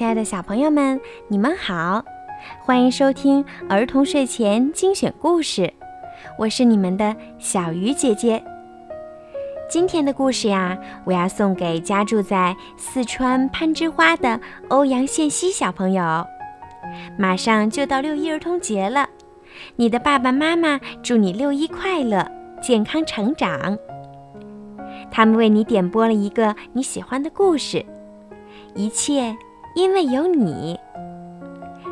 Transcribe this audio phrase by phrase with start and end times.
[0.00, 0.98] 亲爱的小朋友们，
[1.28, 2.02] 你们好，
[2.64, 5.70] 欢迎收听儿童睡前精选故事，
[6.38, 8.42] 我是你们的小鱼姐姐。
[9.68, 14.40] 今天的故事呀，我要送给家住在四川攀枝花的
[14.70, 16.26] 欧阳宪熙小朋友。
[17.18, 19.06] 马上就到六一儿童节了，
[19.76, 22.26] 你的爸爸妈妈祝你六一快乐，
[22.62, 23.76] 健康成长。
[25.10, 27.84] 他们为你点播了一个你喜欢的故事。
[28.74, 29.36] 一切
[29.74, 30.78] 因为有你。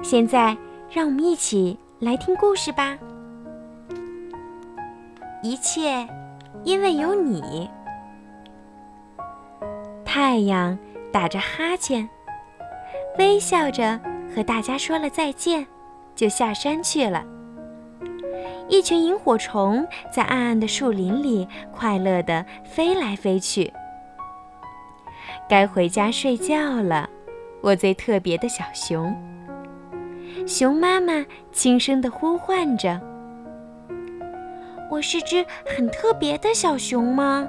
[0.03, 0.57] 现在，
[0.91, 2.99] 让我们一起来听故事吧。
[5.43, 6.07] 一切
[6.65, 7.71] 因为有你。
[10.05, 10.77] 太阳
[11.13, 12.09] 打着哈欠，
[13.19, 14.01] 微笑着
[14.35, 15.67] 和大家说了再见，
[16.17, 17.25] 就下山去了。
[18.69, 23.73] 一群萤火虫在暗暗的树林里快乐地飞来飞去。
[25.49, 27.09] 该回家睡觉了，
[27.61, 29.15] 我最特别的小熊。
[30.47, 33.01] 熊妈妈轻声地呼唤着
[34.91, 37.49] ：“我是只很特别的小熊吗？”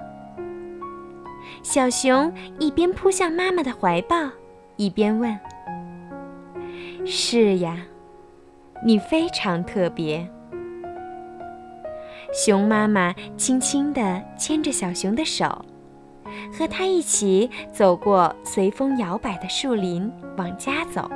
[1.64, 4.16] 小熊一边扑向妈妈的怀抱，
[4.78, 5.38] 一边问
[7.06, 7.78] ：“是呀，
[8.86, 10.28] 你非常特别。”
[12.32, 15.66] 熊妈妈轻轻地牵着小熊的手。
[16.58, 21.10] 和他一起走过随风摇摆的树林，往家走。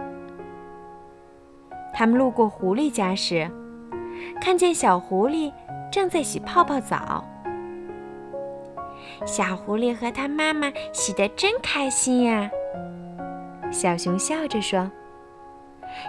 [1.94, 3.50] 他们路过狐狸家时，
[4.42, 5.52] 看见小狐狸
[5.92, 7.24] 正在洗泡泡澡。
[9.26, 12.50] 小狐狸和它妈妈洗得真开心呀！
[13.72, 14.90] 小熊笑着说：“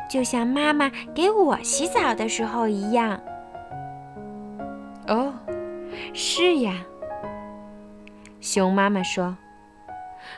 [0.09, 3.20] 就像妈妈给我洗澡的时候一样。”
[5.07, 5.33] 哦，
[6.12, 6.75] 是呀。
[8.45, 9.34] 熊妈妈说：“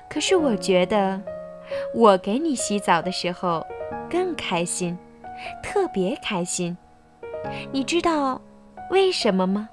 [0.09, 1.21] 可是我觉得，
[1.93, 3.67] 我给你洗澡的时候
[4.09, 4.97] 更开心，
[5.61, 6.79] 特别开心。
[7.73, 8.41] 你知道
[8.93, 9.69] 为什么吗？”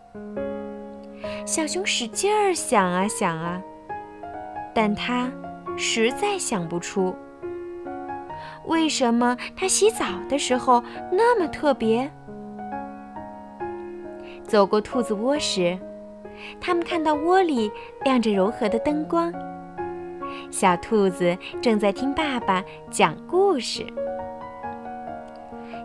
[1.46, 3.62] 小熊使劲儿想啊想啊，
[4.74, 5.32] 但他
[5.78, 7.16] 实在想不出
[8.66, 12.10] 为什么他洗澡的时候那么特别。
[14.42, 15.78] 走过兔子窝时。
[16.60, 17.72] 他们看到窝里
[18.04, 19.34] 亮着柔和的灯光，
[20.50, 23.86] 小兔子正在听爸爸讲故事。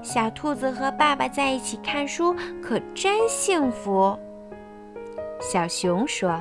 [0.03, 4.19] 小兔子和爸爸在一起看书，可真幸福。
[5.41, 6.41] 小熊说：“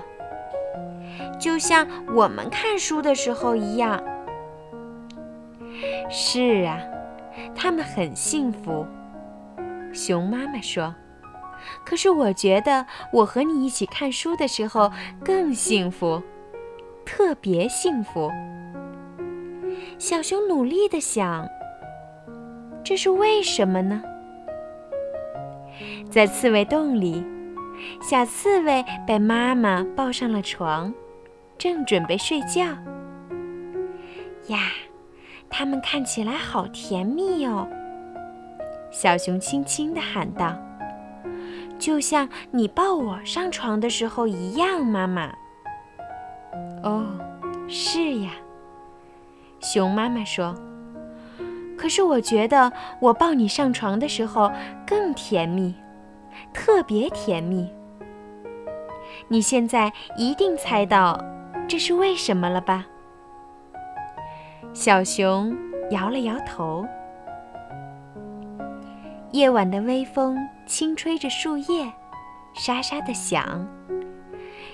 [1.39, 4.01] 就像我们看书的时候一样。”
[6.09, 6.79] 是啊，
[7.55, 8.85] 他们很幸福。
[9.93, 10.93] 熊妈妈说。
[11.85, 14.91] 可是我觉得我和你一起看书的时候
[15.23, 16.21] 更幸福，
[17.05, 18.31] 特别幸福。
[19.97, 21.47] 小熊努力地想
[22.83, 24.01] ：“这是为什么呢？”
[26.09, 27.23] 在刺猬洞里，
[28.01, 30.93] 小刺猬被妈妈抱上了床，
[31.57, 32.63] 正准备睡觉。
[34.47, 34.71] 呀，
[35.49, 37.67] 它们看起来好甜蜜哦！
[38.89, 40.57] 小熊轻轻地喊道。
[41.79, 45.31] 就像你抱我上床的时候一样，妈妈。
[46.83, 47.05] 哦，
[47.67, 48.31] 是呀，
[49.59, 50.55] 熊妈妈说。
[51.77, 54.51] 可是我觉得我抱你上床的时候
[54.85, 55.75] 更甜蜜，
[56.53, 57.69] 特别甜蜜。
[59.27, 61.23] 你现在一定猜到
[61.67, 62.85] 这是为什么了吧？
[64.73, 65.55] 小熊
[65.91, 66.85] 摇了摇头。
[69.37, 71.93] 夜晚的微风轻吹着树叶，
[72.55, 73.67] 沙沙的响。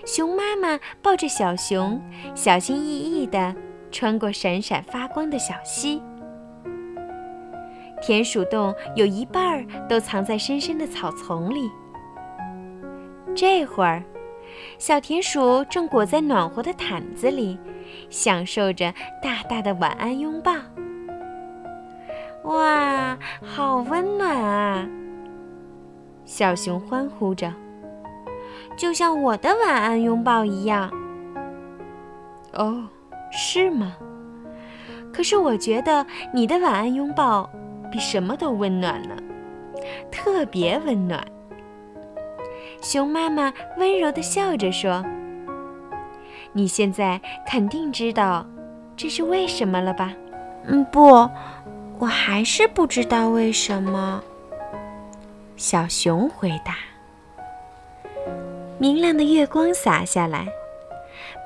[0.05, 2.01] 熊妈妈抱着小熊，
[2.33, 3.53] 小心翼翼地
[3.91, 6.01] 穿过闪闪发光的小溪。
[8.01, 11.69] 田鼠洞有一半儿都藏在深深的草丛里。
[13.35, 14.01] 这会儿，
[14.77, 17.59] 小田鼠正裹在暖和的毯子里，
[18.09, 20.53] 享受着大大的晚安拥抱。
[22.43, 24.87] 哇，好温暖啊！
[26.25, 27.51] 小熊欢呼着，
[28.77, 30.91] 就像我的晚安拥抱一样。
[32.53, 32.83] 哦，
[33.31, 33.95] 是吗？
[35.13, 37.49] 可是我觉得你的晚安拥抱
[37.91, 39.15] 比什么都温暖呢，
[40.11, 41.23] 特别温暖。
[42.81, 45.05] 熊妈妈温柔地笑着说
[46.51, 48.45] ：“你现在肯定知道
[48.97, 50.11] 这是为什么了吧？”
[50.67, 51.29] 嗯，不。
[52.03, 54.21] 我还是不知道为什么。
[55.55, 56.75] 小熊回答。
[58.77, 60.45] 明亮的月光洒下来，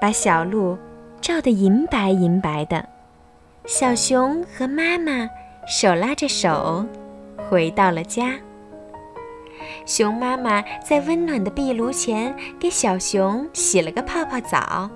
[0.02, 0.76] 把小路
[1.22, 2.84] 照得银白银白的，
[3.68, 5.30] 小熊和妈妈
[5.68, 6.84] 手拉着手
[7.48, 8.34] 回到了家。
[9.86, 14.90] 熊妈妈在温暖的壁炉前给小熊洗了个泡泡澡，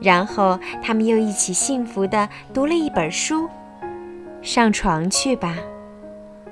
[0.00, 3.46] 然后他们又一起幸福地读了一本书。
[4.44, 5.56] 上床去吧，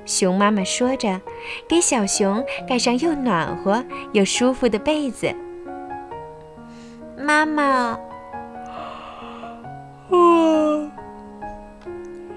[0.06, 1.20] 熊妈妈说着，
[1.68, 5.30] 给小熊盖上又暖和又舒服的被子。
[7.18, 7.98] 妈妈，
[10.08, 10.90] 哦，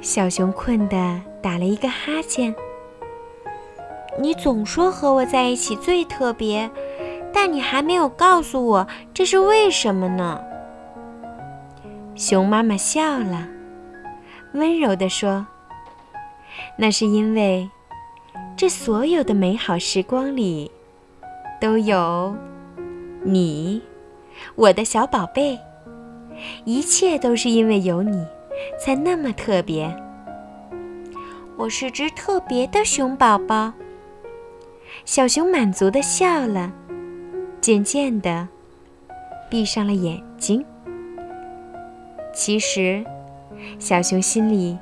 [0.02, 2.54] 小熊困得打了一个哈欠。
[4.19, 6.69] 你总说和我在一起最特别，
[7.34, 10.42] 但你还没有告诉我这是为什么呢？
[12.13, 13.48] 熊妈妈笑了。
[14.56, 15.46] 温柔地说
[16.80, 17.69] ：“那是因为，
[18.56, 20.72] 这所有的美好时光里，
[21.60, 22.34] 都有
[23.22, 23.81] 你，
[24.56, 25.60] 我的小宝贝。
[26.63, 28.25] 一切都是因为有你，
[28.80, 29.94] 才那么特别。
[31.58, 33.74] 我是只特别的熊宝宝。”
[35.04, 36.72] 小熊满足地笑了，
[37.60, 38.48] 渐渐地
[39.50, 40.66] 闭上了眼睛。
[42.34, 43.06] 其实。
[43.80, 44.78] 小熊心里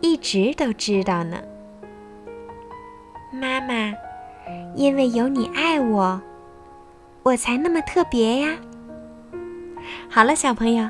[0.00, 1.36] 一直都知道呢，
[3.32, 3.92] 妈妈，
[4.74, 6.20] 因为有你爱我，
[7.22, 8.56] 我才那么特别呀。
[10.08, 10.88] 好了，小朋友，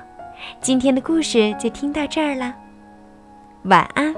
[0.61, 2.55] 今天的故事就听到这儿了，
[3.65, 4.15] 晚安。